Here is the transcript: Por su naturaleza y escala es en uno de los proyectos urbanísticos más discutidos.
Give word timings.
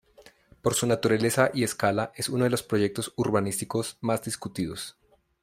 Por 0.63 0.73
su 0.73 0.87
naturaleza 0.87 1.51
y 1.53 1.63
escala 1.63 2.11
es 2.15 2.27
en 2.27 2.33
uno 2.33 2.45
de 2.45 2.49
los 2.49 2.63
proyectos 2.63 3.13
urbanísticos 3.17 3.99
más 4.01 4.23
discutidos. 4.23 4.97